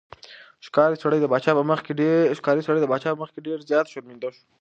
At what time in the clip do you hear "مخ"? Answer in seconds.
3.19-3.29